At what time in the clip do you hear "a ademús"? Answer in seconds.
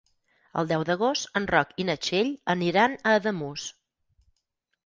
3.03-3.67